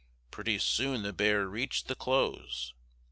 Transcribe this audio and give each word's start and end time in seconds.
Pretty 0.31 0.57
soon 0.57 1.03
the 1.03 1.13
bear 1.13 1.45
reached 1.47 1.85
the 1.87 1.93
clothes. 1.93 2.73